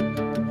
[0.00, 0.49] Bye.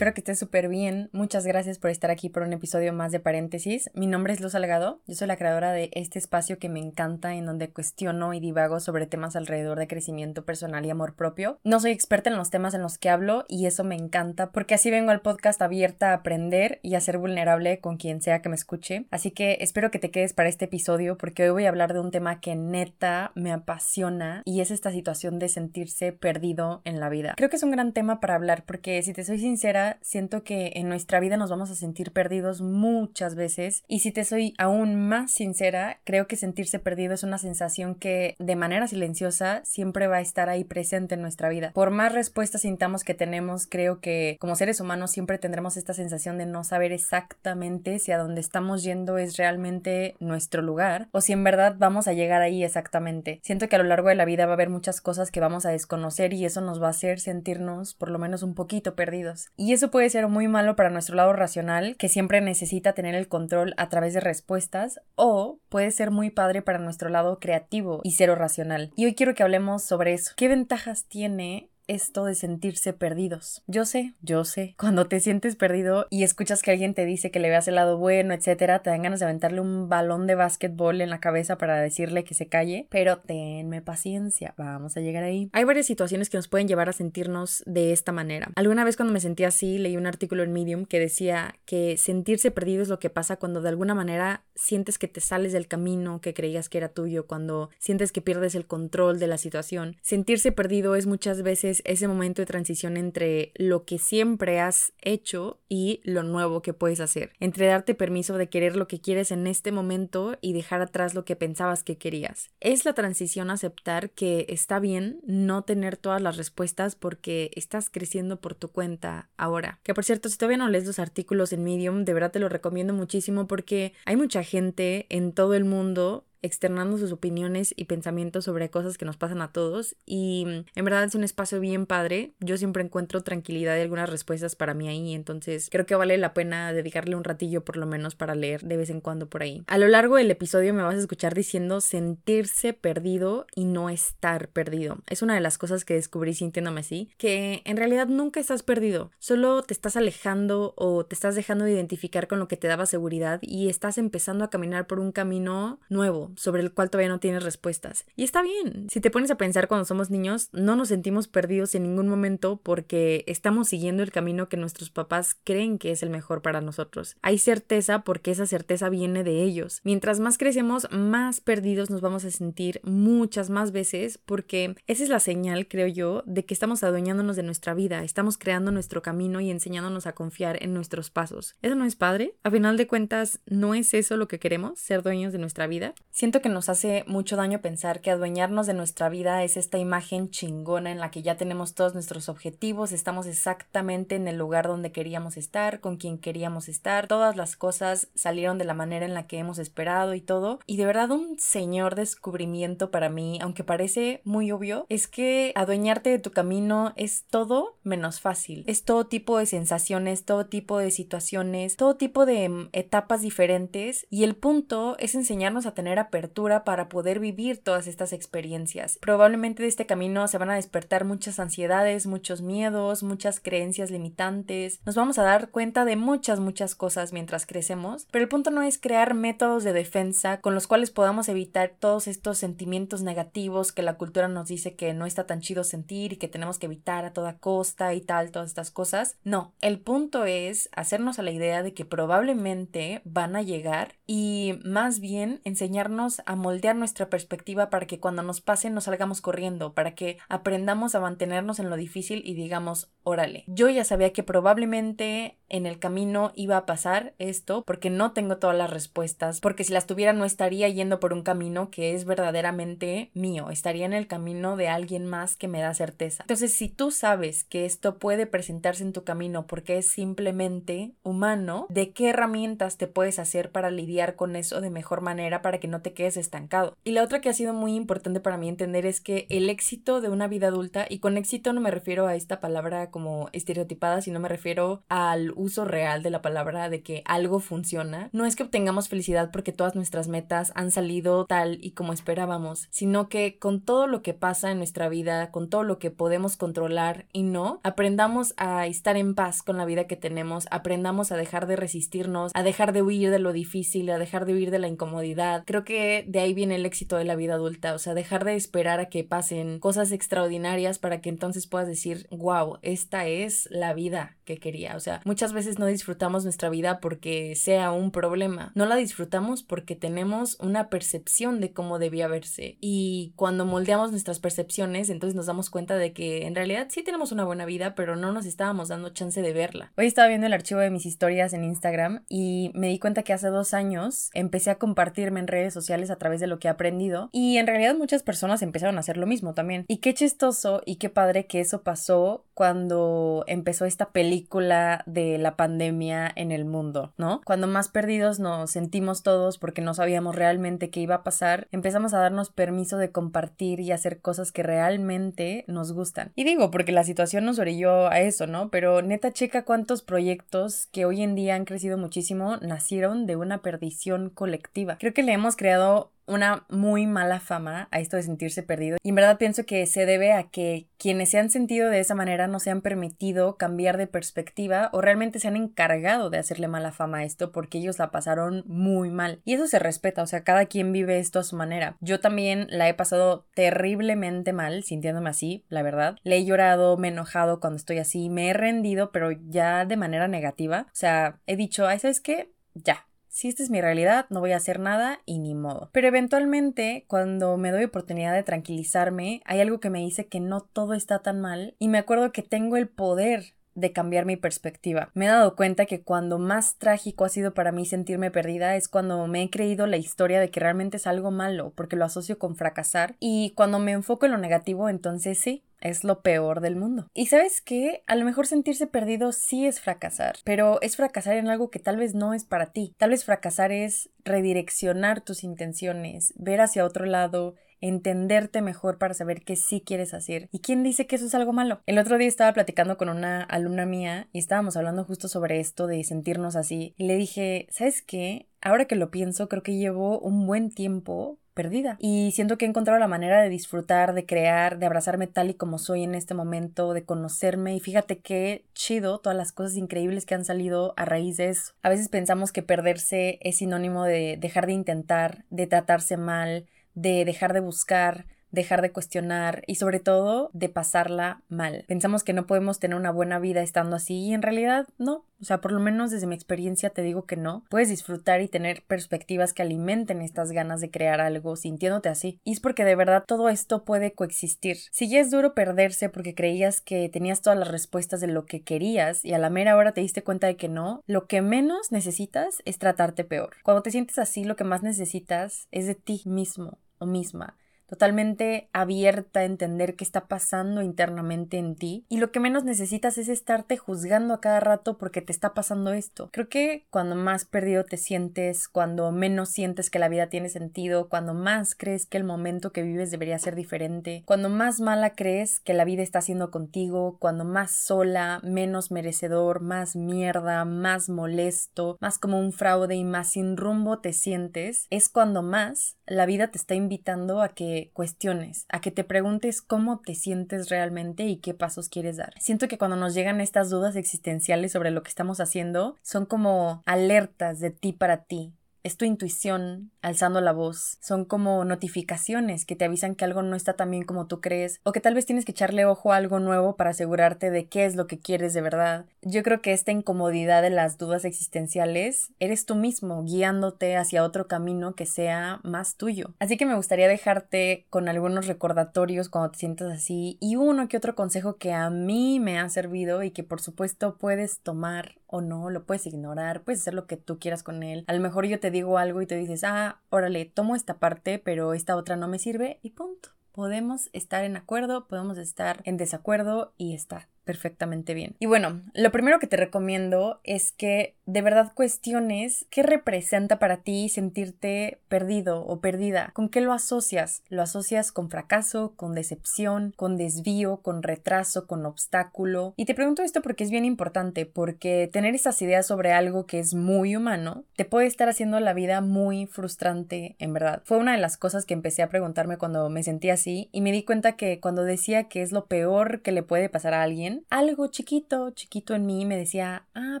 [0.00, 1.10] Espero que estés súper bien.
[1.12, 3.90] Muchas gracias por estar aquí por un episodio más de paréntesis.
[3.92, 5.02] Mi nombre es Luz Salgado.
[5.06, 8.80] Yo soy la creadora de este espacio que me encanta en donde cuestiono y divago
[8.80, 11.58] sobre temas alrededor de crecimiento personal y amor propio.
[11.64, 14.72] No soy experta en los temas en los que hablo y eso me encanta porque
[14.72, 18.48] así vengo al podcast abierta a aprender y a ser vulnerable con quien sea que
[18.48, 19.04] me escuche.
[19.10, 22.00] Así que espero que te quedes para este episodio porque hoy voy a hablar de
[22.00, 27.10] un tema que neta me apasiona y es esta situación de sentirse perdido en la
[27.10, 27.34] vida.
[27.36, 30.72] Creo que es un gran tema para hablar porque si te soy sincera siento que
[30.76, 35.08] en nuestra vida nos vamos a sentir perdidos muchas veces y si te soy aún
[35.08, 40.16] más sincera, creo que sentirse perdido es una sensación que de manera silenciosa siempre va
[40.16, 41.72] a estar ahí presente en nuestra vida.
[41.72, 46.38] Por más respuestas sintamos que tenemos, creo que como seres humanos siempre tendremos esta sensación
[46.38, 51.32] de no saber exactamente si a dónde estamos yendo es realmente nuestro lugar o si
[51.32, 53.40] en verdad vamos a llegar ahí exactamente.
[53.42, 55.66] Siento que a lo largo de la vida va a haber muchas cosas que vamos
[55.66, 59.48] a desconocer y eso nos va a hacer sentirnos por lo menos un poquito perdidos.
[59.56, 63.28] Y eso puede ser muy malo para nuestro lado racional, que siempre necesita tener el
[63.28, 68.10] control a través de respuestas, o puede ser muy padre para nuestro lado creativo y
[68.10, 68.92] cero racional.
[68.94, 70.32] Y hoy quiero que hablemos sobre eso.
[70.36, 73.62] ¿Qué ventajas tiene esto de sentirse perdidos.
[73.66, 77.40] Yo sé, yo sé, cuando te sientes perdido y escuchas que alguien te dice que
[77.40, 81.00] le veas el lado bueno, etcétera, te dan ganas de aventarle un balón de básquetbol
[81.00, 85.50] en la cabeza para decirle que se calle, pero tenme paciencia, vamos a llegar ahí.
[85.52, 88.50] Hay varias situaciones que nos pueden llevar a sentirnos de esta manera.
[88.56, 92.50] Alguna vez cuando me sentí así, leí un artículo en Medium que decía que sentirse
[92.50, 96.20] perdido es lo que pasa cuando de alguna manera sientes que te sales del camino
[96.20, 99.96] que creías que era tuyo, cuando sientes que pierdes el control de la situación.
[100.02, 105.60] Sentirse perdido es muchas veces ese momento de transición entre lo que siempre has hecho
[105.68, 109.46] y lo nuevo que puedes hacer, entre darte permiso de querer lo que quieres en
[109.46, 112.50] este momento y dejar atrás lo que pensabas que querías.
[112.60, 118.40] Es la transición aceptar que está bien no tener todas las respuestas porque estás creciendo
[118.40, 119.78] por tu cuenta ahora.
[119.82, 122.48] Que por cierto, si todavía no lees los artículos en Medium, de verdad te lo
[122.48, 128.44] recomiendo muchísimo porque hay mucha gente en todo el mundo externando sus opiniones y pensamientos
[128.44, 131.86] sobre cosas que nos pasan a todos y mm, en verdad es un espacio bien
[131.86, 132.32] padre.
[132.40, 136.34] Yo siempre encuentro tranquilidad y algunas respuestas para mí ahí, entonces creo que vale la
[136.34, 139.62] pena dedicarle un ratillo por lo menos para leer de vez en cuando por ahí.
[139.66, 144.48] A lo largo del episodio me vas a escuchar diciendo sentirse perdido y no estar
[144.48, 144.98] perdido.
[145.08, 149.10] Es una de las cosas que descubrí sintiéndome así, que en realidad nunca estás perdido,
[149.18, 152.86] solo te estás alejando o te estás dejando de identificar con lo que te daba
[152.86, 157.20] seguridad y estás empezando a caminar por un camino nuevo sobre el cual todavía no
[157.20, 158.06] tienes respuestas.
[158.16, 158.86] Y está bien.
[158.90, 162.60] Si te pones a pensar cuando somos niños, no nos sentimos perdidos en ningún momento
[162.62, 167.16] porque estamos siguiendo el camino que nuestros papás creen que es el mejor para nosotros.
[167.22, 169.80] Hay certeza porque esa certeza viene de ellos.
[169.84, 175.08] Mientras más crecemos, más perdidos nos vamos a sentir muchas más veces porque esa es
[175.08, 179.40] la señal, creo yo, de que estamos adueñándonos de nuestra vida, estamos creando nuestro camino
[179.40, 181.56] y enseñándonos a confiar en nuestros pasos.
[181.62, 182.34] ¿Eso no es padre?
[182.42, 184.78] A final de cuentas, ¿no es eso lo que queremos?
[184.78, 185.94] ¿Ser dueños de nuestra vida?
[186.20, 190.28] Siento que nos hace mucho daño pensar que adueñarnos de nuestra vida es esta imagen
[190.28, 194.92] chingona en la que ya tenemos todos nuestros objetivos, estamos exactamente en el lugar donde
[194.92, 199.26] queríamos estar, con quien queríamos estar, todas las cosas salieron de la manera en la
[199.26, 200.60] que hemos esperado y todo.
[200.66, 206.10] Y de verdad un señor descubrimiento para mí, aunque parece muy obvio, es que adueñarte
[206.10, 208.64] de tu camino es todo menos fácil.
[208.66, 214.06] Es todo tipo de sensaciones, todo tipo de situaciones, todo tipo de mm, etapas diferentes
[214.10, 218.98] y el punto es enseñarnos a tener apertura para poder vivir todas estas experiencias.
[219.00, 224.80] Probablemente de este camino se van a despertar muchas ansiedades, muchos miedos, muchas creencias limitantes.
[224.84, 228.62] Nos vamos a dar cuenta de muchas, muchas cosas mientras crecemos, pero el punto no
[228.62, 233.82] es crear métodos de defensa con los cuales podamos evitar todos estos sentimientos negativos que
[233.82, 237.04] la cultura nos dice que no está tan chido sentir y que tenemos que evitar
[237.04, 239.16] a toda costa y tal, todas estas cosas.
[239.22, 244.58] No, el punto es hacernos a la idea de que probablemente van a llegar y
[244.64, 249.74] más bien enseñarnos a moldear nuestra perspectiva para que cuando nos pase no salgamos corriendo,
[249.74, 254.22] para que aprendamos a mantenernos en lo difícil y digamos, órale, yo ya sabía que
[254.22, 259.64] probablemente en el camino iba a pasar esto, porque no tengo todas las respuestas, porque
[259.64, 263.92] si las tuviera no estaría yendo por un camino que es verdaderamente mío, estaría en
[263.92, 266.22] el camino de alguien más que me da certeza.
[266.24, 271.66] Entonces, si tú sabes que esto puede presentarse en tu camino porque es simplemente humano,
[271.68, 275.68] ¿de qué herramientas te puedes hacer para lidiar con eso de mejor manera para que
[275.68, 276.76] no te quedes estancado?
[276.84, 280.00] Y la otra que ha sido muy importante para mí entender es que el éxito
[280.00, 284.00] de una vida adulta, y con éxito no me refiero a esta palabra como estereotipada,
[284.00, 288.36] sino me refiero al uso real de la palabra de que algo funciona, no es
[288.36, 293.38] que obtengamos felicidad porque todas nuestras metas han salido tal y como esperábamos, sino que
[293.38, 297.22] con todo lo que pasa en nuestra vida, con todo lo que podemos controlar y
[297.22, 301.56] no, aprendamos a estar en paz con la vida que tenemos, aprendamos a dejar de
[301.56, 305.44] resistirnos, a dejar de huir de lo difícil, a dejar de huir de la incomodidad.
[305.46, 308.34] Creo que de ahí viene el éxito de la vida adulta, o sea, dejar de
[308.34, 313.72] esperar a que pasen cosas extraordinarias para que entonces puedas decir, wow, esta es la
[313.72, 314.76] vida que quería.
[314.76, 319.42] O sea, muchas veces no disfrutamos nuestra vida porque sea un problema, no la disfrutamos
[319.42, 325.26] porque tenemos una percepción de cómo debía verse y cuando moldeamos nuestras percepciones, entonces nos
[325.26, 328.68] damos cuenta de que en realidad sí tenemos una buena vida, pero no nos estábamos
[328.68, 329.72] dando chance de verla.
[329.76, 333.12] Hoy estaba viendo el archivo de mis historias en Instagram y me di cuenta que
[333.12, 336.50] hace dos años empecé a compartirme en redes sociales a través de lo que he
[336.50, 339.64] aprendido y en realidad muchas personas empezaron a hacer lo mismo también.
[339.68, 345.36] Y qué chistoso y qué padre que eso pasó cuando empezó esta película de la
[345.36, 347.20] pandemia en el mundo, ¿no?
[347.24, 351.94] Cuando más perdidos nos sentimos todos porque no sabíamos realmente qué iba a pasar, empezamos
[351.94, 356.12] a darnos permiso de compartir y hacer cosas que realmente nos gustan.
[356.16, 358.50] Y digo, porque la situación nos orilló a eso, ¿no?
[358.50, 363.42] Pero neta, checa cuántos proyectos que hoy en día han crecido muchísimo nacieron de una
[363.42, 364.76] perdición colectiva.
[364.78, 368.76] Creo que le hemos creado una muy mala fama a esto de sentirse perdido.
[368.82, 371.94] Y en verdad pienso que se debe a que quienes se han sentido de esa
[371.94, 376.48] manera no se han permitido cambiar de perspectiva o realmente se han encargado de hacerle
[376.48, 379.20] mala fama a esto porque ellos la pasaron muy mal.
[379.24, 381.76] Y eso se respeta, o sea, cada quien vive esto a su manera.
[381.80, 385.96] Yo también la he pasado terriblemente mal, sintiéndome así, la verdad.
[386.02, 389.76] Le he llorado, me he enojado cuando estoy así, me he rendido, pero ya de
[389.76, 390.66] manera negativa.
[390.68, 392.32] O sea, he dicho, ay, ¿sabes qué?
[392.54, 395.68] Ya, si esta es mi realidad, no voy a hacer nada y ni modo.
[395.72, 400.42] Pero eventualmente, cuando me doy oportunidad de tranquilizarme, hay algo que me dice que no
[400.42, 404.90] todo está tan mal y me acuerdo que tengo el poder de cambiar mi perspectiva.
[404.94, 408.68] Me he dado cuenta que cuando más trágico ha sido para mí sentirme perdida es
[408.68, 412.18] cuando me he creído la historia de que realmente es algo malo, porque lo asocio
[412.18, 416.56] con fracasar, y cuando me enfoco en lo negativo, entonces sí, es lo peor del
[416.56, 416.88] mundo.
[416.94, 421.28] Y sabes qué, a lo mejor sentirse perdido sí es fracasar, pero es fracasar en
[421.28, 422.74] algo que tal vez no es para ti.
[422.78, 429.22] Tal vez fracasar es redireccionar tus intenciones, ver hacia otro lado, entenderte mejor para saber
[429.22, 430.28] qué sí quieres hacer.
[430.32, 431.60] ¿Y quién dice que eso es algo malo?
[431.66, 435.66] El otro día estaba platicando con una alumna mía y estábamos hablando justo sobre esto
[435.66, 436.74] de sentirnos así.
[436.76, 438.26] Y le dije, ¿sabes qué?
[438.40, 441.76] Ahora que lo pienso, creo que llevo un buen tiempo perdida.
[441.78, 445.34] Y siento que he encontrado la manera de disfrutar, de crear, de abrazarme tal y
[445.34, 447.54] como soy en este momento, de conocerme.
[447.54, 451.52] Y fíjate qué chido todas las cosas increíbles que han salido a raíz de eso.
[451.62, 457.04] A veces pensamos que perderse es sinónimo de dejar de intentar, de tratarse mal, de
[457.04, 461.64] dejar de buscar, dejar de cuestionar y sobre todo de pasarla mal.
[461.68, 465.04] Pensamos que no podemos tener una buena vida estando así y en realidad no.
[465.20, 467.44] O sea, por lo menos desde mi experiencia te digo que no.
[467.50, 472.18] Puedes disfrutar y tener perspectivas que alimenten estas ganas de crear algo sintiéndote así.
[472.24, 474.56] Y es porque de verdad todo esto puede coexistir.
[474.70, 478.42] Si ya es duro perderse porque creías que tenías todas las respuestas de lo que
[478.42, 481.70] querías y a la mera hora te diste cuenta de que no, lo que menos
[481.70, 483.36] necesitas es tratarte peor.
[483.42, 487.36] Cuando te sientes así, lo que más necesitas es de ti mismo o misma
[487.70, 492.98] totalmente abierta a entender qué está pasando internamente en ti y lo que menos necesitas
[492.98, 496.10] es estarte juzgando a cada rato porque te está pasando esto.
[496.12, 500.88] Creo que cuando más perdido te sientes, cuando menos sientes que la vida tiene sentido,
[500.88, 505.38] cuando más crees que el momento que vives debería ser diferente, cuando más mala crees
[505.38, 511.78] que la vida está haciendo contigo, cuando más sola, menos merecedor, más mierda, más molesto,
[511.80, 516.28] más como un fraude y más sin rumbo te sientes, es cuando más la vida
[516.28, 521.16] te está invitando a que cuestiones, a que te preguntes cómo te sientes realmente y
[521.18, 522.14] qué pasos quieres dar.
[522.18, 526.62] Siento que cuando nos llegan estas dudas existenciales sobre lo que estamos haciendo, son como
[526.64, 532.56] alertas de ti para ti, es tu intuición alzando la voz, son como notificaciones que
[532.56, 535.06] te avisan que algo no está tan bien como tú crees o que tal vez
[535.06, 538.34] tienes que echarle ojo a algo nuevo para asegurarte de qué es lo que quieres
[538.34, 538.86] de verdad.
[539.02, 544.26] Yo creo que esta incomodidad de las dudas existenciales eres tú mismo guiándote hacia otro
[544.26, 546.14] camino que sea más tuyo.
[546.18, 550.76] Así que me gustaría dejarte con algunos recordatorios cuando te sientas así y uno que
[550.76, 555.20] otro consejo que a mí me ha servido y que por supuesto puedes tomar o
[555.20, 557.84] no, lo puedes ignorar, puedes hacer lo que tú quieras con él.
[557.88, 561.18] A lo mejor yo te digo algo y te dices, ah, órale, tomo esta parte,
[561.18, 563.10] pero esta otra no me sirve y punto.
[563.32, 568.16] Podemos estar en acuerdo, podemos estar en desacuerdo y está perfectamente bien.
[568.18, 573.58] Y bueno, lo primero que te recomiendo es que de verdad cuestiones qué representa para
[573.58, 577.22] ti sentirte perdido o perdida, con qué lo asocias.
[577.28, 582.54] Lo asocias con fracaso, con decepción, con desvío, con retraso, con obstáculo.
[582.56, 586.38] Y te pregunto esto porque es bien importante, porque tener esas ideas sobre algo que
[586.38, 590.62] es muy humano te puede estar haciendo la vida muy frustrante, en verdad.
[590.64, 593.72] Fue una de las cosas que empecé a preguntarme cuando me sentí así y me
[593.72, 597.09] di cuenta que cuando decía que es lo peor que le puede pasar a alguien,
[597.30, 600.00] algo chiquito, chiquito en mí me decía, ah,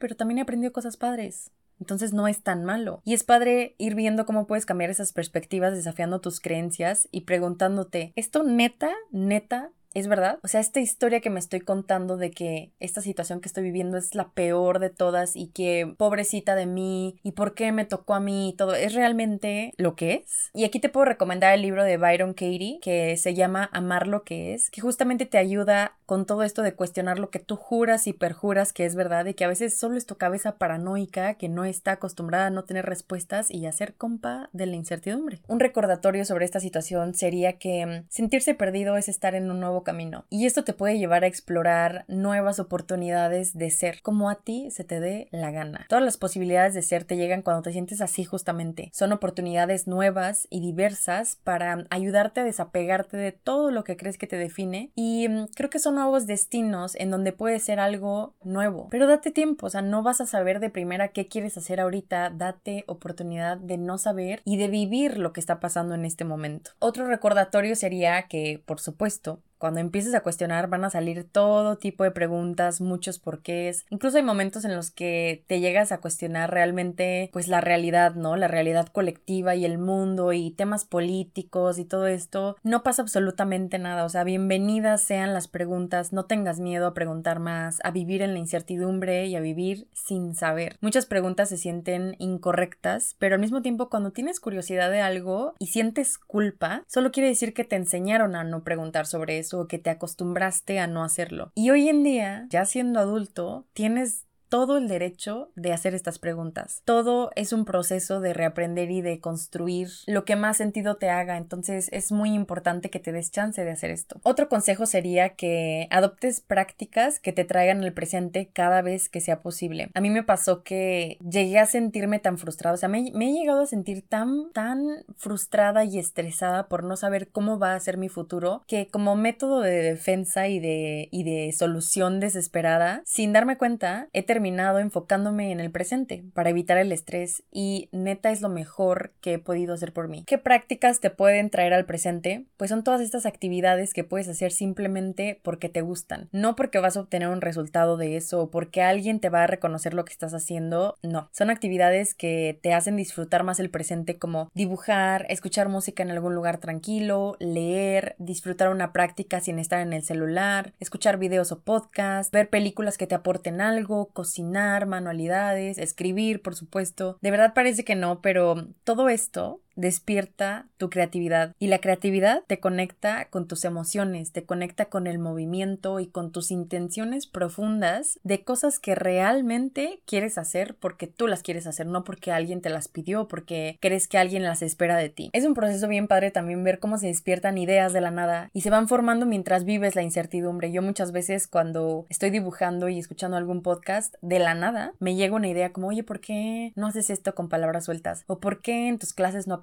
[0.00, 1.50] pero también he aprendido cosas padres.
[1.78, 3.02] Entonces no es tan malo.
[3.04, 8.12] Y es padre ir viendo cómo puedes cambiar esas perspectivas desafiando tus creencias y preguntándote,
[8.16, 10.40] ¿esto neta, neta ¿Es verdad?
[10.42, 13.96] O sea, esta historia que me estoy contando de que esta situación que estoy viviendo
[13.96, 18.12] es la peor de todas y que pobrecita de mí y por qué me tocó
[18.12, 20.50] a mí y todo, ¿es realmente lo que es?
[20.52, 24.22] Y aquí te puedo recomendar el libro de Byron Katie que se llama Amar lo
[24.22, 28.06] que es, que justamente te ayuda con todo esto de cuestionar lo que tú juras
[28.06, 31.48] y perjuras que es verdad y que a veces solo es tu cabeza paranoica que
[31.48, 35.40] no está acostumbrada a no tener respuestas y a ser compa de la incertidumbre.
[35.48, 39.82] Un recordatorio sobre esta situación sería que mm, sentirse perdido es estar en un nuevo
[39.82, 40.24] camino.
[40.30, 44.84] Y esto te puede llevar a explorar nuevas oportunidades de ser, como a ti se
[44.84, 45.86] te dé la gana.
[45.88, 48.90] Todas las posibilidades de ser te llegan cuando te sientes así justamente.
[48.92, 54.26] Son oportunidades nuevas y diversas para ayudarte a desapegarte de todo lo que crees que
[54.26, 54.90] te define.
[54.94, 58.86] Y mm, creo que son nuevos destinos en donde puede ser algo nuevo.
[58.90, 62.30] Pero date tiempo, o sea, no vas a saber de primera qué quieres hacer ahorita.
[62.30, 66.70] Date oportunidad de no saber y de vivir lo que está pasando en este momento.
[66.78, 72.04] Otro recordatorio sería que, por supuesto, cuando empieces a cuestionar van a salir todo tipo
[72.04, 73.84] de preguntas, muchos porqués.
[73.90, 78.36] Incluso hay momentos en los que te llegas a cuestionar realmente pues la realidad, ¿no?
[78.36, 82.56] La realidad colectiva y el mundo y temas políticos y todo esto.
[82.62, 87.38] No pasa absolutamente nada, o sea, bienvenidas sean las preguntas, no tengas miedo a preguntar
[87.38, 90.76] más, a vivir en la incertidumbre y a vivir sin saber.
[90.80, 95.68] Muchas preguntas se sienten incorrectas, pero al mismo tiempo cuando tienes curiosidad de algo y
[95.68, 99.78] sientes culpa, solo quiere decir que te enseñaron a no preguntar sobre eso o que
[99.78, 101.52] te acostumbraste a no hacerlo.
[101.54, 104.25] Y hoy en día, ya siendo adulto, tienes
[104.56, 106.80] todo el derecho de hacer estas preguntas.
[106.86, 111.36] Todo es un proceso de reaprender y de construir lo que más sentido te haga,
[111.36, 114.18] entonces es muy importante que te des chance de hacer esto.
[114.22, 119.42] Otro consejo sería que adoptes prácticas que te traigan el presente cada vez que sea
[119.42, 119.90] posible.
[119.92, 123.60] A mí me pasó que llegué a sentirme tan frustrada, o sea, me, he llegado
[123.60, 128.08] a sentir tan, tan frustrada y estresada por no saber cómo va a ser mi
[128.08, 134.08] futuro, que como método de defensa y de, y de solución desesperada, sin darme cuenta,
[134.14, 139.12] he terminado enfocándome en el presente para evitar el estrés y neta es lo mejor
[139.20, 140.24] que he podido hacer por mí.
[140.26, 142.46] ¿Qué prácticas te pueden traer al presente?
[142.56, 146.96] Pues son todas estas actividades que puedes hacer simplemente porque te gustan, no porque vas
[146.96, 150.12] a obtener un resultado de eso o porque alguien te va a reconocer lo que
[150.12, 151.28] estás haciendo, no.
[151.32, 156.34] Son actividades que te hacen disfrutar más el presente como dibujar, escuchar música en algún
[156.34, 162.30] lugar tranquilo, leer, disfrutar una práctica sin estar en el celular, escuchar videos o podcasts,
[162.30, 167.16] ver películas que te aporten algo, cocinar, manualidades, escribir, por supuesto.
[167.22, 172.60] De verdad parece que no, pero todo esto despierta tu creatividad y la creatividad te
[172.60, 178.42] conecta con tus emociones, te conecta con el movimiento y con tus intenciones profundas de
[178.42, 182.88] cosas que realmente quieres hacer porque tú las quieres hacer, no porque alguien te las
[182.88, 185.30] pidió, porque crees que alguien las espera de ti.
[185.32, 188.62] Es un proceso bien padre también ver cómo se despiertan ideas de la nada y
[188.62, 190.72] se van formando mientras vives la incertidumbre.
[190.72, 195.36] Yo muchas veces cuando estoy dibujando y escuchando algún podcast, de la nada me llega
[195.36, 198.24] una idea como, oye, ¿por qué no haces esto con palabras sueltas?
[198.26, 199.54] ¿O por qué en tus clases no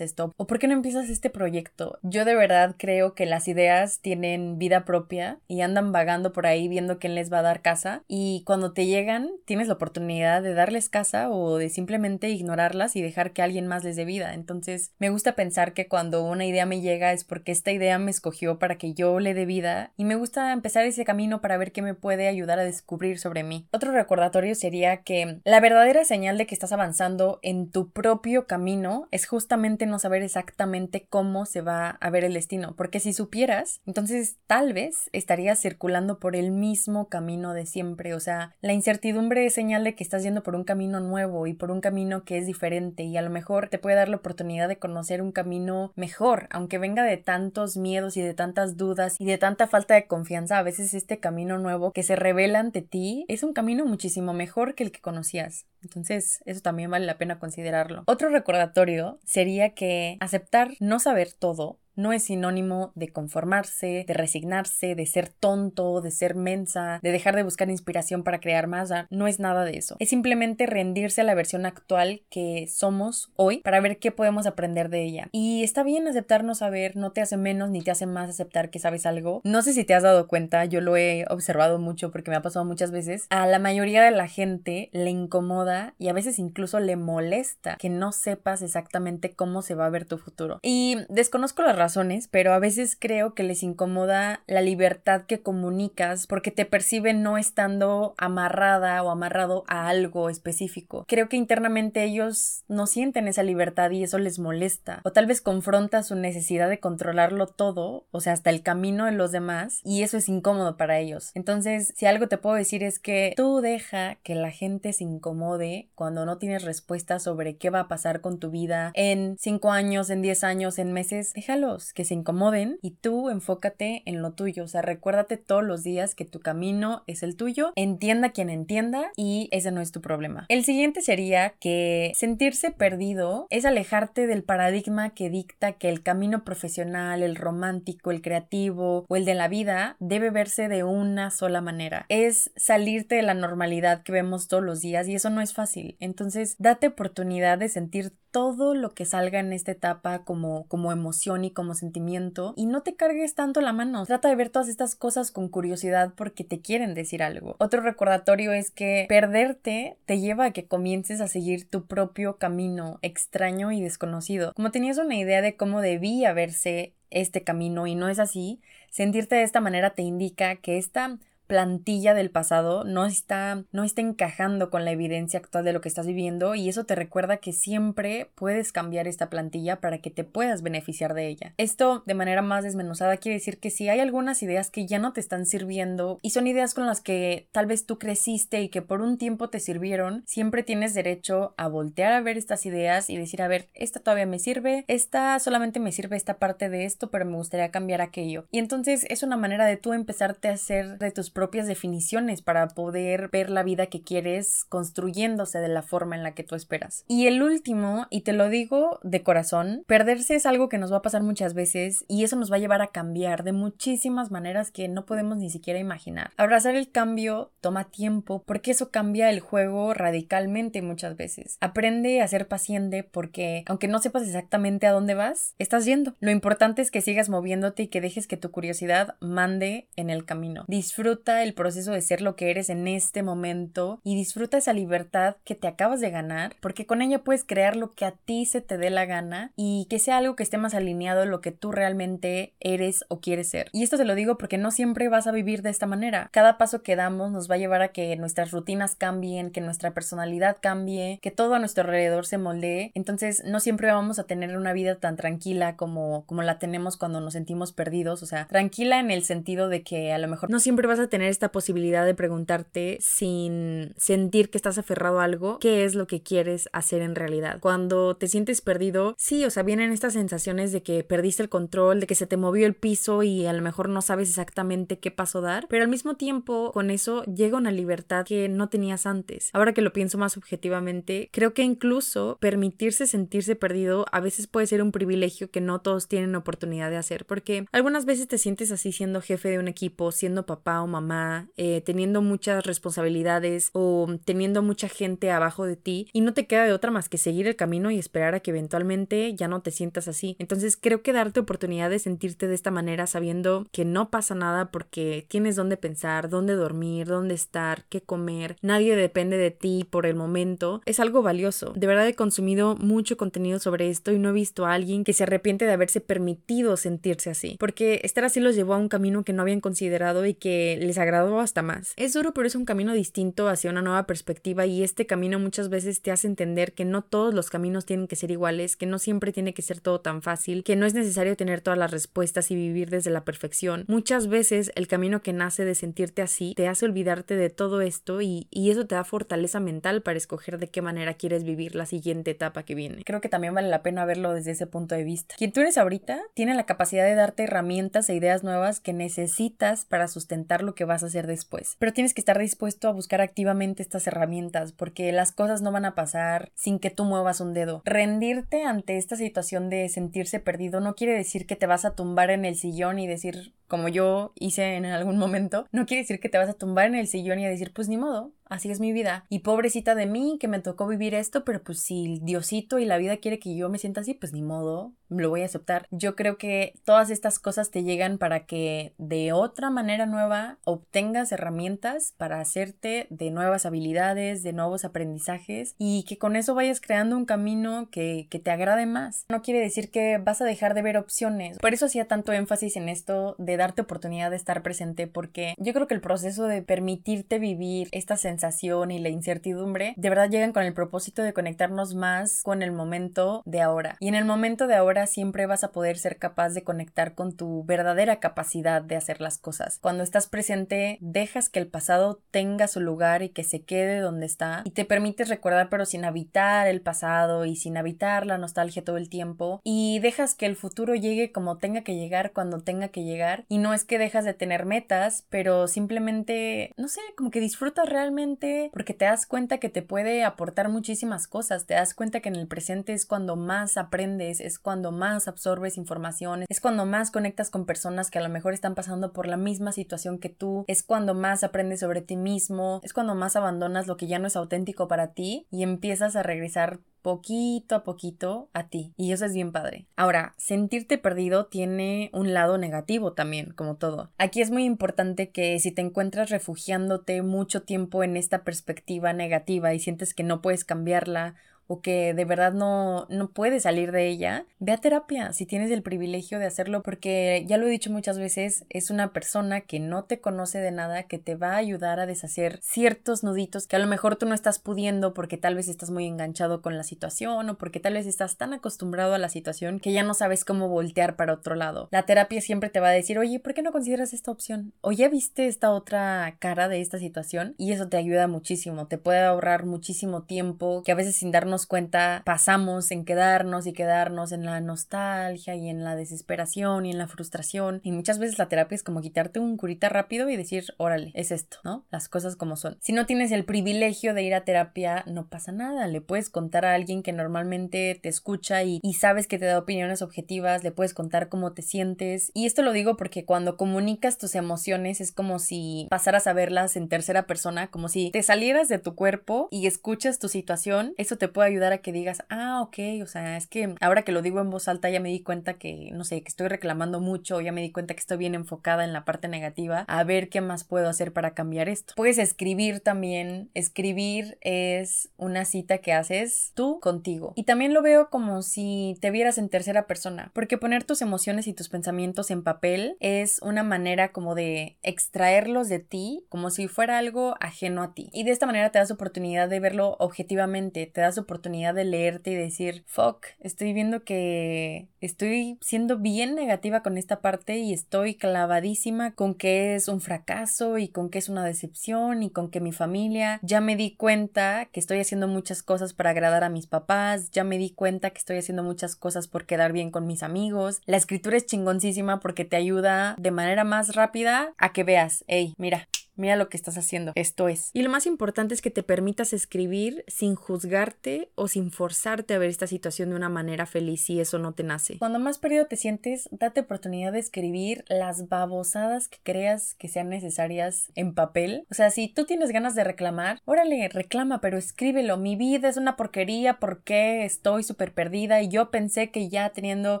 [0.36, 1.98] ¿O por qué no empiezas este proyecto?
[2.02, 6.68] Yo de verdad creo que las ideas tienen vida propia y andan vagando por ahí
[6.68, 10.54] viendo quién les va a dar casa y cuando te llegan tienes la oportunidad de
[10.54, 14.34] darles casa o de simplemente ignorarlas y dejar que alguien más les dé vida.
[14.34, 18.10] Entonces me gusta pensar que cuando una idea me llega es porque esta idea me
[18.10, 21.72] escogió para que yo le dé vida y me gusta empezar ese camino para ver
[21.72, 23.66] qué me puede ayudar a descubrir sobre mí.
[23.72, 29.08] Otro recordatorio sería que la verdadera señal de que estás avanzando en tu propio camino
[29.10, 33.80] es justamente no saber exactamente cómo se va a ver el destino, porque si supieras,
[33.86, 39.46] entonces tal vez estarías circulando por el mismo camino de siempre, o sea, la incertidumbre
[39.46, 42.36] es señal de que estás yendo por un camino nuevo y por un camino que
[42.36, 45.92] es diferente y a lo mejor te puede dar la oportunidad de conocer un camino
[45.96, 50.06] mejor, aunque venga de tantos miedos y de tantas dudas y de tanta falta de
[50.06, 54.34] confianza, a veces este camino nuevo que se revela ante ti es un camino muchísimo
[54.34, 55.66] mejor que el que conocías.
[55.84, 58.02] Entonces, eso también vale la pena considerarlo.
[58.06, 64.94] Otro recordatorio sería que aceptar no saber todo no es sinónimo de conformarse, de resignarse,
[64.94, 68.84] de ser tonto, de ser mensa, de dejar de buscar inspiración para crear más.
[69.10, 69.96] No es nada de eso.
[69.98, 74.90] Es simplemente rendirse a la versión actual que somos hoy para ver qué podemos aprender
[74.90, 75.28] de ella.
[75.32, 78.78] Y está bien aceptarnos saber, no te hace menos ni te hace más aceptar que
[78.78, 79.40] sabes algo.
[79.44, 82.42] No sé si te has dado cuenta, yo lo he observado mucho porque me ha
[82.42, 83.26] pasado muchas veces.
[83.30, 87.88] A la mayoría de la gente le incomoda y a veces incluso le molesta que
[87.88, 90.58] no sepas exactamente cómo se va a ver tu futuro.
[90.62, 96.26] Y desconozco las razones, pero a veces creo que les incomoda la libertad que comunicas
[96.26, 101.04] porque te perciben no estando amarrada o amarrado a algo específico.
[101.06, 105.02] Creo que internamente ellos no sienten esa libertad y eso les molesta.
[105.04, 109.12] O tal vez confronta su necesidad de controlarlo todo, o sea, hasta el camino de
[109.12, 111.32] los demás, y eso es incómodo para ellos.
[111.34, 115.90] Entonces, si algo te puedo decir es que tú deja que la gente se incomode
[115.94, 120.08] cuando no tienes respuesta sobre qué va a pasar con tu vida en 5 años,
[120.08, 124.64] en 10 años, en meses, déjalo que se incomoden y tú enfócate en lo tuyo.
[124.64, 129.10] O sea, recuérdate todos los días que tu camino es el tuyo, entienda quien entienda
[129.16, 130.46] y ese no es tu problema.
[130.48, 136.44] El siguiente sería que sentirse perdido es alejarte del paradigma que dicta que el camino
[136.44, 141.60] profesional, el romántico, el creativo o el de la vida debe verse de una sola
[141.60, 142.06] manera.
[142.08, 145.96] Es salirte de la normalidad que vemos todos los días y eso no es fácil.
[146.00, 151.44] Entonces, date oportunidad de sentir todo lo que salga en esta etapa como, como emoción
[151.44, 154.04] y como sentimiento y no te cargues tanto la mano.
[154.06, 157.54] Trata de ver todas estas cosas con curiosidad porque te quieren decir algo.
[157.60, 162.98] Otro recordatorio es que perderte te lleva a que comiences a seguir tu propio camino
[163.02, 164.52] extraño y desconocido.
[164.54, 168.60] Como tenías una idea de cómo debía verse este camino y no es así,
[168.90, 174.00] sentirte de esta manera te indica que esta plantilla del pasado no está, no está
[174.00, 177.52] encajando con la evidencia actual de lo que estás viviendo y eso te recuerda que
[177.52, 181.54] siempre puedes cambiar esta plantilla para que te puedas beneficiar de ella.
[181.58, 185.12] Esto de manera más desmenuzada quiere decir que si hay algunas ideas que ya no
[185.12, 188.82] te están sirviendo y son ideas con las que tal vez tú creciste y que
[188.82, 193.16] por un tiempo te sirvieron, siempre tienes derecho a voltear a ver estas ideas y
[193.16, 197.10] decir, a ver, esta todavía me sirve, esta solamente me sirve esta parte de esto,
[197.10, 198.46] pero me gustaría cambiar aquello.
[198.50, 202.68] Y entonces es una manera de tú empezarte a hacer de tus propias definiciones para
[202.68, 207.04] poder ver la vida que quieres construyéndose de la forma en la que tú esperas.
[207.08, 210.98] Y el último, y te lo digo de corazón, perderse es algo que nos va
[210.98, 214.70] a pasar muchas veces y eso nos va a llevar a cambiar de muchísimas maneras
[214.70, 216.30] que no podemos ni siquiera imaginar.
[216.36, 221.58] Abrazar el cambio toma tiempo porque eso cambia el juego radicalmente muchas veces.
[221.60, 226.14] Aprende a ser paciente porque aunque no sepas exactamente a dónde vas, estás yendo.
[226.20, 230.24] Lo importante es que sigas moviéndote y que dejes que tu curiosidad mande en el
[230.24, 230.64] camino.
[230.68, 235.36] Disfruta el proceso de ser lo que eres en este momento y disfruta esa libertad
[235.44, 238.60] que te acabas de ganar, porque con ella puedes crear lo que a ti se
[238.60, 241.52] te dé la gana y que sea algo que esté más alineado a lo que
[241.52, 243.68] tú realmente eres o quieres ser.
[243.72, 246.28] Y esto te lo digo porque no siempre vas a vivir de esta manera.
[246.32, 249.92] Cada paso que damos nos va a llevar a que nuestras rutinas cambien, que nuestra
[249.92, 252.92] personalidad cambie, que todo a nuestro alrededor se moldee.
[252.94, 257.20] Entonces no siempre vamos a tener una vida tan tranquila como, como la tenemos cuando
[257.20, 258.22] nos sentimos perdidos.
[258.22, 261.08] O sea, tranquila en el sentido de que a lo mejor no siempre vas a
[261.14, 266.08] tener esta posibilidad de preguntarte sin sentir que estás aferrado a algo, qué es lo
[266.08, 267.60] que quieres hacer en realidad.
[267.60, 272.00] Cuando te sientes perdido, sí, o sea, vienen estas sensaciones de que perdiste el control,
[272.00, 275.12] de que se te movió el piso y a lo mejor no sabes exactamente qué
[275.12, 279.50] paso dar, pero al mismo tiempo con eso llega una libertad que no tenías antes.
[279.52, 284.66] Ahora que lo pienso más objetivamente, creo que incluso permitirse sentirse perdido a veces puede
[284.66, 288.72] ser un privilegio que no todos tienen oportunidad de hacer, porque algunas veces te sientes
[288.72, 293.70] así siendo jefe de un equipo, siendo papá o mamá mamá, eh, teniendo muchas responsabilidades
[293.72, 297.18] o teniendo mucha gente abajo de ti y no te queda de otra más que
[297.18, 300.36] seguir el camino y esperar a que eventualmente ya no te sientas así.
[300.38, 304.70] Entonces creo que darte oportunidad de sentirte de esta manera sabiendo que no pasa nada
[304.70, 310.06] porque tienes dónde pensar, dónde dormir, dónde estar, qué comer, nadie depende de ti por
[310.06, 311.72] el momento, es algo valioso.
[311.76, 315.12] De verdad he consumido mucho contenido sobre esto y no he visto a alguien que
[315.12, 319.24] se arrepiente de haberse permitido sentirse así, porque estar así los llevó a un camino
[319.24, 321.94] que no habían considerado y que les agradó hasta más.
[321.96, 325.68] Es duro, pero es un camino distinto hacia una nueva perspectiva y este camino muchas
[325.68, 328.98] veces te hace entender que no todos los caminos tienen que ser iguales, que no
[328.98, 332.50] siempre tiene que ser todo tan fácil, que no es necesario tener todas las respuestas
[332.50, 333.84] y vivir desde la perfección.
[333.88, 338.20] Muchas veces el camino que nace de sentirte así te hace olvidarte de todo esto
[338.20, 341.86] y, y eso te da fortaleza mental para escoger de qué manera quieres vivir la
[341.86, 343.02] siguiente etapa que viene.
[343.04, 345.34] Creo que también vale la pena verlo desde ese punto de vista.
[345.36, 349.84] Quien tú eres ahorita tiene la capacidad de darte herramientas e ideas nuevas que necesitas
[349.84, 351.76] para sustentar lo que vas a hacer después.
[351.78, 355.84] Pero tienes que estar dispuesto a buscar activamente estas herramientas porque las cosas no van
[355.84, 357.82] a pasar sin que tú muevas un dedo.
[357.84, 362.30] Rendirte ante esta situación de sentirse perdido no quiere decir que te vas a tumbar
[362.30, 366.28] en el sillón y decir, como yo hice en algún momento, no quiere decir que
[366.28, 368.92] te vas a tumbar en el sillón y decir, pues ni modo, así es mi
[368.92, 369.26] vida.
[369.28, 372.98] Y pobrecita de mí que me tocó vivir esto, pero pues si Diosito y la
[372.98, 375.86] vida quiere que yo me sienta así, pues ni modo, lo voy a aceptar.
[375.90, 381.32] Yo creo que todas estas cosas te llegan para que de otra manera nueva obtengas
[381.32, 387.16] herramientas para hacerte de nuevas habilidades, de nuevos aprendizajes y que con eso vayas creando
[387.16, 389.24] un camino que, que te agrade más.
[389.28, 391.58] No quiere decir que vas a dejar de ver opciones.
[391.58, 395.72] Por eso hacía tanto énfasis en esto de darte oportunidad de estar presente porque yo
[395.72, 400.52] creo que el proceso de permitirte vivir esta sensación y la incertidumbre de verdad llegan
[400.52, 403.96] con el propósito de conectarnos más con el momento de ahora.
[404.00, 407.34] Y en el momento de ahora siempre vas a poder ser capaz de conectar con
[407.36, 409.78] tu verdadera capacidad de hacer las cosas.
[409.80, 414.26] Cuando estás presente, dejas que el pasado tenga su lugar y que se quede donde
[414.26, 418.84] está y te permites recordar pero sin habitar el pasado y sin habitar la nostalgia
[418.84, 422.88] todo el tiempo y dejas que el futuro llegue como tenga que llegar cuando tenga
[422.88, 427.30] que llegar y no es que dejas de tener metas, pero simplemente, no sé, como
[427.30, 431.94] que disfrutas realmente porque te das cuenta que te puede aportar muchísimas cosas, te das
[431.94, 436.60] cuenta que en el presente es cuando más aprendes, es cuando más absorbes información, es
[436.60, 440.18] cuando más conectas con personas que a lo mejor están pasando por la misma situación
[440.18, 444.06] que tú, es cuando más aprendes sobre ti mismo, es cuando más abandonas lo que
[444.06, 448.94] ya no es auténtico para ti y empiezas a regresar poquito a poquito a ti.
[448.96, 449.86] Y eso es bien padre.
[449.94, 454.10] Ahora, sentirte perdido tiene un lado negativo también, como todo.
[454.16, 459.74] Aquí es muy importante que si te encuentras refugiándote mucho tiempo en esta perspectiva negativa
[459.74, 461.34] y sientes que no puedes cambiarla
[461.66, 465.70] o que de verdad no, no puedes salir de ella, ve a terapia si tienes
[465.70, 469.80] el privilegio de hacerlo porque ya lo he dicho muchas veces, es una persona que
[469.80, 473.76] no te conoce de nada, que te va a ayudar a deshacer ciertos nuditos que
[473.76, 476.84] a lo mejor tú no estás pudiendo porque tal vez estás muy enganchado con la
[476.84, 480.44] situación o porque tal vez estás tan acostumbrado a la situación que ya no sabes
[480.44, 481.88] cómo voltear para otro lado.
[481.90, 484.72] La terapia siempre te va a decir, oye, ¿por qué no consideras esta opción?
[484.80, 488.98] O ya viste esta otra cara de esta situación y eso te ayuda muchísimo, te
[488.98, 494.32] puede ahorrar muchísimo tiempo que a veces sin darnos cuenta pasamos en quedarnos y quedarnos
[494.32, 497.80] en la nostalgia y en la desesperación y en la frustración.
[497.82, 501.30] Y muchas veces la terapia es como quitarte un curita rápido y decir, órale, es
[501.30, 501.84] esto, ¿no?
[501.90, 502.76] Las cosas como son.
[502.80, 505.86] Si no tienes el privilegio de ir a terapia, no pasa nada.
[505.86, 509.58] Le puedes contar a alguien que normalmente te escucha y, y sabes que te da
[509.58, 512.30] opiniones objetivas, le puedes contar cómo te sientes.
[512.34, 516.76] Y esto lo digo porque cuando comunicas tus emociones es como si pasaras a verlas
[516.76, 520.94] en tercera persona, como si te salieras de tu cuerpo y escuchas tu situación.
[520.96, 524.12] Eso te puede ayudar a que digas, ah, ok, o sea, es que ahora que
[524.12, 527.00] lo digo en voz alta ya me di cuenta que, no sé, que estoy reclamando
[527.00, 530.28] mucho, ya me di cuenta que estoy bien enfocada en la parte negativa, a ver
[530.28, 531.94] qué más puedo hacer para cambiar esto.
[531.96, 537.32] Puedes escribir también, escribir es una cita que haces tú contigo.
[537.36, 541.46] Y también lo veo como si te vieras en tercera persona, porque poner tus emociones
[541.46, 546.68] y tus pensamientos en papel es una manera como de extraerlos de ti, como si
[546.68, 548.10] fuera algo ajeno a ti.
[548.12, 552.30] Y de esta manera te das oportunidad de verlo objetivamente, te das oportunidad de leerte
[552.30, 558.14] y decir, fuck, estoy viendo que estoy siendo bien negativa con esta parte y estoy
[558.14, 562.60] clavadísima con que es un fracaso y con que es una decepción y con que
[562.60, 566.66] mi familia ya me di cuenta que estoy haciendo muchas cosas para agradar a mis
[566.66, 570.22] papás, ya me di cuenta que estoy haciendo muchas cosas por quedar bien con mis
[570.22, 570.80] amigos.
[570.86, 575.54] La escritura es chingoncísima porque te ayuda de manera más rápida a que veas, hey,
[575.58, 577.70] mira, mira lo que estás haciendo, esto es.
[577.72, 582.38] Y lo más importante es que te permitas escribir sin juzgarte o sin forzarte a
[582.38, 584.98] ver esta situación de una manera feliz si eso no te nace.
[584.98, 590.08] Cuando más perdido te sientes, date oportunidad de escribir las babosadas que creas que sean
[590.08, 591.66] necesarias en papel.
[591.70, 595.16] O sea, si tú tienes ganas de reclamar, órale, reclama, pero escríbelo.
[595.16, 600.00] Mi vida es una porquería porque estoy súper perdida y yo pensé que ya teniendo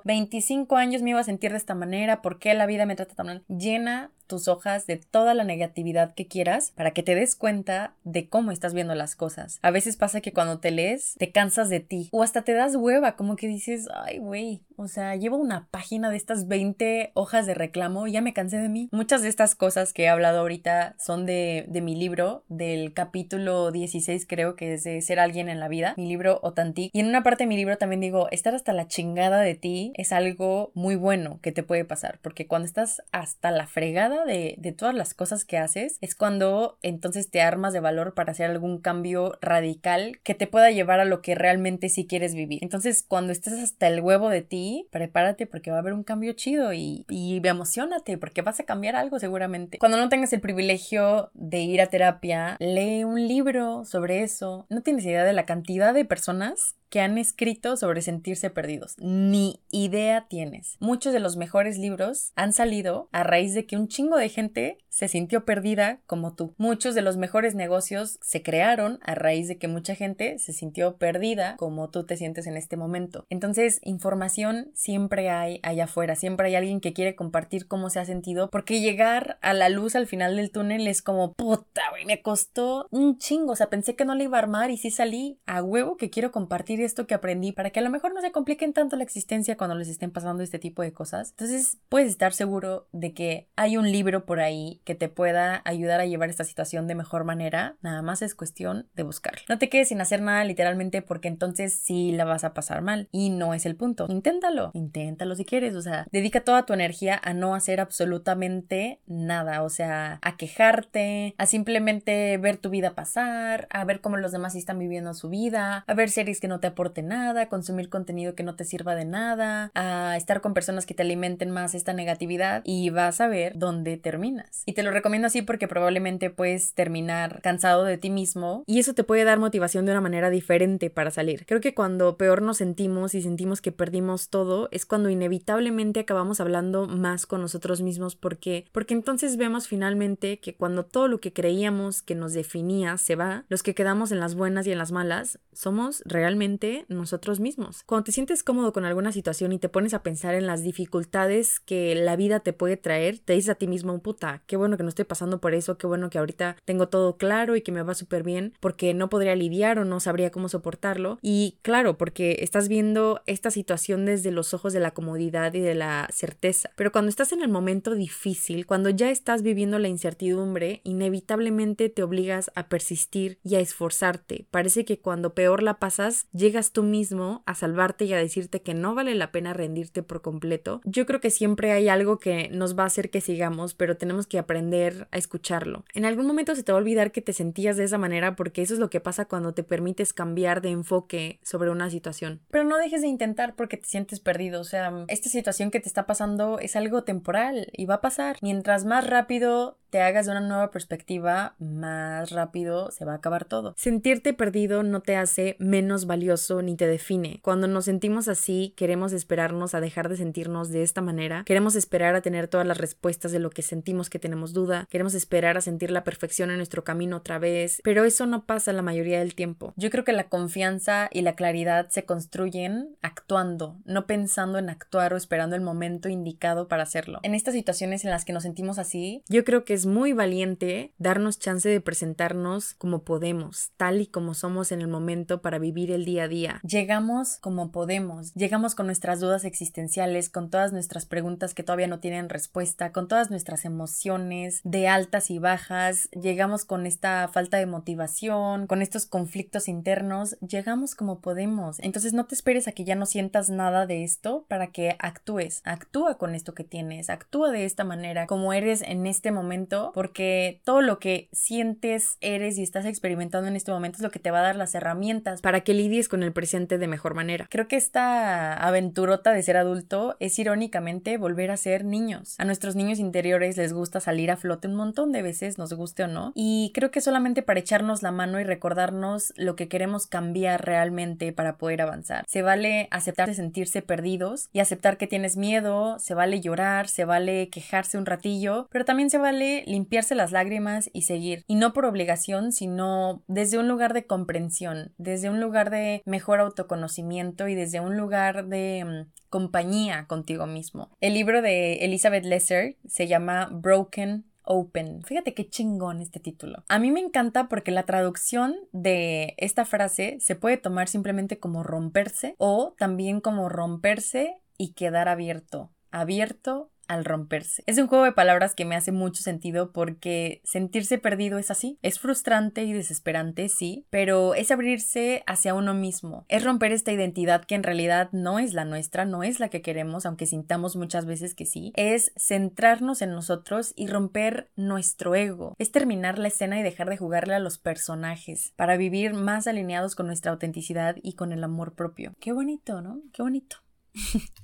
[0.04, 3.14] 25 años me iba a sentir de esta manera, ¿por qué la vida me trata
[3.14, 3.44] tan mal?
[3.48, 8.28] Llena tus hojas de toda la negatividad que quieras para que te des cuenta de
[8.28, 9.58] cómo estás viendo las cosas.
[9.62, 12.76] A veces pasa que cuando te lees te cansas de ti o hasta te das
[12.76, 17.46] hueva, como que dices, ay güey, o sea, llevo una página de estas 20 hojas
[17.46, 18.88] de reclamo y ya me cansé de mí.
[18.92, 23.70] Muchas de estas cosas que he hablado ahorita son de, de mi libro, del capítulo
[23.70, 26.90] 16 creo que es de ser alguien en la vida, mi libro Otantic.
[26.92, 29.92] Y en una parte de mi libro también digo, estar hasta la chingada de ti
[29.94, 34.74] es algo muy bueno que te puede pasar, porque cuando estás hasta la fregada de,
[34.76, 38.78] todas las cosas que haces, es cuando entonces te armas de valor para hacer algún
[38.78, 42.58] cambio radical que te pueda llevar a lo que realmente sí quieres vivir.
[42.62, 46.32] Entonces, cuando estés hasta el huevo de ti, prepárate porque va a haber un cambio
[46.32, 49.78] chido y, y emocionate porque vas a cambiar algo seguramente.
[49.78, 54.66] Cuando no tengas el privilegio de ir a terapia, lee un libro sobre eso.
[54.70, 58.94] No tienes idea de la cantidad de personas que han escrito sobre sentirse perdidos.
[59.00, 60.76] Ni idea tienes.
[60.78, 64.78] Muchos de los mejores libros han salido a raíz de que un chingo de gente
[64.90, 66.54] se sintió perdida como tú.
[66.56, 70.98] Muchos de los mejores negocios se crearon a raíz de que mucha gente se sintió
[70.98, 73.26] perdida como tú te sientes en este momento.
[73.28, 78.04] Entonces, información siempre hay allá afuera, siempre hay alguien que quiere compartir cómo se ha
[78.04, 82.22] sentido, porque llegar a la luz al final del túnel es como, puta, güey, me
[82.22, 85.40] costó un chingo, o sea, pensé que no le iba a armar y sí salí
[85.44, 88.32] a huevo que quiero compartir esto que aprendí para que a lo mejor no se
[88.32, 91.30] compliquen tanto la existencia cuando les estén pasando este tipo de cosas.
[91.30, 96.00] Entonces puedes estar seguro de que hay un libro por ahí que te pueda ayudar
[96.00, 97.76] a llevar esta situación de mejor manera.
[97.82, 99.42] Nada más es cuestión de buscarlo.
[99.48, 103.08] No te quedes sin hacer nada literalmente porque entonces sí la vas a pasar mal
[103.12, 104.06] y no es el punto.
[104.08, 105.74] Inténtalo, inténtalo si quieres.
[105.74, 109.62] O sea, dedica toda tu energía a no hacer absolutamente nada.
[109.62, 114.54] O sea, a quejarte, a simplemente ver tu vida pasar, a ver cómo los demás
[114.54, 118.42] están viviendo su vida, a ver series que no te aporte nada, consumir contenido que
[118.42, 122.62] no te sirva de nada, a estar con personas que te alimenten más esta negatividad
[122.64, 124.62] y vas a ver dónde terminas.
[124.66, 128.94] Y te lo recomiendo así porque probablemente puedes terminar cansado de ti mismo y eso
[128.94, 131.46] te puede dar motivación de una manera diferente para salir.
[131.46, 136.40] Creo que cuando peor nos sentimos y sentimos que perdimos todo es cuando inevitablemente acabamos
[136.40, 141.32] hablando más con nosotros mismos porque porque entonces vemos finalmente que cuando todo lo que
[141.32, 144.92] creíamos que nos definía se va, los que quedamos en las buenas y en las
[144.92, 147.82] malas somos realmente nosotros mismos.
[147.86, 151.60] Cuando te sientes cómodo con alguna situación y te pones a pensar en las dificultades
[151.60, 154.82] que la vida te puede traer, te dices a ti mismo, puta, qué bueno que
[154.82, 157.82] no estoy pasando por eso, qué bueno que ahorita tengo todo claro y que me
[157.82, 161.18] va súper bien, porque no podría lidiar o no sabría cómo soportarlo.
[161.22, 165.74] Y claro, porque estás viendo esta situación desde los ojos de la comodidad y de
[165.74, 166.70] la certeza.
[166.76, 172.02] Pero cuando estás en el momento difícil, cuando ya estás viviendo la incertidumbre, inevitablemente te
[172.02, 174.46] obligas a persistir y a esforzarte.
[174.50, 178.74] Parece que cuando peor la pasas, llegas tú mismo a salvarte y a decirte que
[178.74, 182.78] no vale la pena rendirte por completo, yo creo que siempre hay algo que nos
[182.78, 185.86] va a hacer que sigamos, pero tenemos que aprender a escucharlo.
[185.94, 188.60] En algún momento se te va a olvidar que te sentías de esa manera porque
[188.60, 192.42] eso es lo que pasa cuando te permites cambiar de enfoque sobre una situación.
[192.50, 195.88] Pero no dejes de intentar porque te sientes perdido, o sea, esta situación que te
[195.88, 198.36] está pasando es algo temporal y va a pasar.
[198.42, 203.44] Mientras más rápido te hagas de una nueva perspectiva, más rápido se va a acabar
[203.44, 203.74] todo.
[203.76, 207.38] Sentirte perdido no te hace menos valioso ni te define.
[207.42, 212.16] Cuando nos sentimos así, queremos esperarnos a dejar de sentirnos de esta manera, queremos esperar
[212.16, 215.60] a tener todas las respuestas de lo que sentimos que tenemos duda, queremos esperar a
[215.60, 219.36] sentir la perfección en nuestro camino otra vez, pero eso no pasa la mayoría del
[219.36, 219.74] tiempo.
[219.76, 225.14] Yo creo que la confianza y la claridad se construyen actuando, no pensando en actuar
[225.14, 227.20] o esperando el momento indicado para hacerlo.
[227.22, 230.92] En estas situaciones en las que nos sentimos así, yo creo que es muy valiente
[230.98, 235.90] darnos chance de presentarnos como podemos, tal y como somos en el momento para vivir
[235.90, 236.60] el día a día.
[236.62, 242.00] Llegamos como podemos, llegamos con nuestras dudas existenciales, con todas nuestras preguntas que todavía no
[242.00, 247.66] tienen respuesta, con todas nuestras emociones de altas y bajas, llegamos con esta falta de
[247.66, 251.78] motivación, con estos conflictos internos, llegamos como podemos.
[251.80, 255.60] Entonces no te esperes a que ya no sientas nada de esto para que actúes,
[255.64, 260.60] actúa con esto que tienes, actúa de esta manera como eres en este momento porque
[260.64, 264.30] todo lo que sientes, eres y estás experimentando en este momento es lo que te
[264.30, 267.46] va a dar las herramientas para que lidies con el presente de mejor manera.
[267.50, 272.34] Creo que esta aventurota de ser adulto es irónicamente volver a ser niños.
[272.38, 276.04] A nuestros niños interiores les gusta salir a flote un montón de veces, nos guste
[276.04, 280.06] o no, y creo que solamente para echarnos la mano y recordarnos lo que queremos
[280.06, 282.24] cambiar realmente para poder avanzar.
[282.28, 287.04] Se vale aceptar de sentirse perdidos y aceptar que tienes miedo, se vale llorar, se
[287.04, 291.44] vale quejarse un ratillo, pero también se vale limpiarse las lágrimas y seguir.
[291.46, 296.40] Y no por obligación, sino desde un lugar de comprensión, desde un lugar de mejor
[296.40, 300.90] autoconocimiento y desde un lugar de mm, compañía contigo mismo.
[301.00, 305.02] El libro de Elizabeth Lesser se llama Broken Open.
[305.04, 306.64] Fíjate qué chingón este título.
[306.68, 311.62] A mí me encanta porque la traducción de esta frase se puede tomar simplemente como
[311.62, 315.70] romperse o también como romperse y quedar abierto.
[315.90, 317.62] Abierto al romperse.
[317.66, 321.78] Es un juego de palabras que me hace mucho sentido porque sentirse perdido es así.
[321.82, 326.24] Es frustrante y desesperante, sí, pero es abrirse hacia uno mismo.
[326.28, 329.62] Es romper esta identidad que en realidad no es la nuestra, no es la que
[329.62, 331.72] queremos, aunque sintamos muchas veces que sí.
[331.76, 335.54] Es centrarnos en nosotros y romper nuestro ego.
[335.58, 339.94] Es terminar la escena y dejar de jugarle a los personajes para vivir más alineados
[339.94, 342.14] con nuestra autenticidad y con el amor propio.
[342.20, 343.00] Qué bonito, ¿no?
[343.12, 343.56] Qué bonito.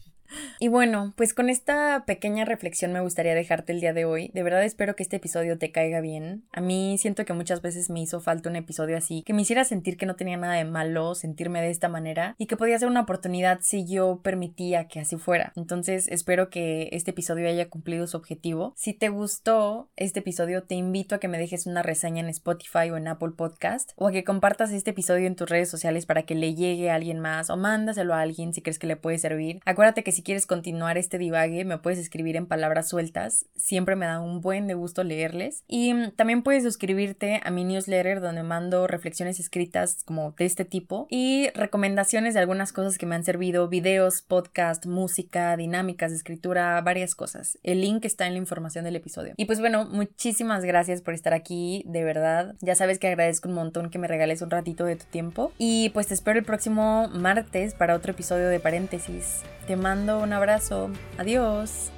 [0.59, 4.31] Y bueno, pues con esta pequeña reflexión me gustaría dejarte el día de hoy.
[4.35, 6.45] De verdad espero que este episodio te caiga bien.
[6.53, 9.65] A mí siento que muchas veces me hizo falta un episodio así, que me hiciera
[9.65, 12.89] sentir que no tenía nada de malo sentirme de esta manera y que podía ser
[12.89, 15.53] una oportunidad si yo permitía que así fuera.
[15.57, 18.75] Entonces espero que este episodio haya cumplido su objetivo.
[18.77, 22.91] Si te gustó este episodio, te invito a que me dejes una reseña en Spotify
[22.91, 26.23] o en Apple Podcast o a que compartas este episodio en tus redes sociales para
[26.23, 29.19] que le llegue a alguien más o mándaselo a alguien si crees que le puede
[29.19, 29.61] servir.
[29.65, 33.47] Acuérdate que si si quieres continuar este divague, me puedes escribir en palabras sueltas.
[33.57, 35.65] Siempre me da un buen de gusto leerles.
[35.67, 40.67] Y mm, también puedes suscribirte a mi newsletter donde mando reflexiones escritas como de este
[40.67, 46.19] tipo y recomendaciones de algunas cosas que me han servido, videos, podcast, música, dinámicas de
[46.19, 47.59] escritura, varias cosas.
[47.63, 49.33] El link está en la información del episodio.
[49.39, 52.57] Y pues bueno, muchísimas gracias por estar aquí, de verdad.
[52.61, 55.51] Ya sabes que agradezco un montón que me regales un ratito de tu tiempo.
[55.57, 59.41] Y pues te espero el próximo martes para otro episodio de paréntesis.
[59.71, 60.91] Te mando un abrazo.
[61.17, 61.93] Adiós.